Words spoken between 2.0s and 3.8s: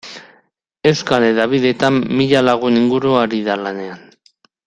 mila lagun inguru ari da